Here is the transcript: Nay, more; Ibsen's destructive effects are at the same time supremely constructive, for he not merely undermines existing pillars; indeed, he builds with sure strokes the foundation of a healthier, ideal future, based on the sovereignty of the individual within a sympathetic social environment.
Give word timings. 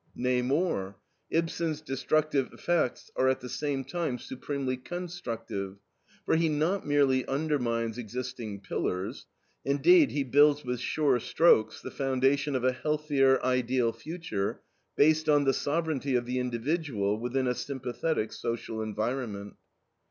Nay, 0.15 0.41
more; 0.41 0.97
Ibsen's 1.29 1.79
destructive 1.79 2.51
effects 2.53 3.11
are 3.15 3.29
at 3.29 3.39
the 3.39 3.47
same 3.47 3.83
time 3.85 4.17
supremely 4.17 4.75
constructive, 4.75 5.77
for 6.25 6.35
he 6.37 6.49
not 6.49 6.87
merely 6.87 7.23
undermines 7.27 7.99
existing 7.99 8.61
pillars; 8.61 9.27
indeed, 9.63 10.09
he 10.09 10.23
builds 10.23 10.65
with 10.65 10.79
sure 10.79 11.19
strokes 11.19 11.83
the 11.83 11.91
foundation 11.91 12.55
of 12.55 12.63
a 12.63 12.71
healthier, 12.71 13.45
ideal 13.45 13.93
future, 13.93 14.61
based 14.95 15.29
on 15.29 15.43
the 15.43 15.53
sovereignty 15.53 16.15
of 16.15 16.25
the 16.25 16.39
individual 16.39 17.19
within 17.19 17.45
a 17.45 17.53
sympathetic 17.53 18.33
social 18.33 18.81
environment. 18.81 19.53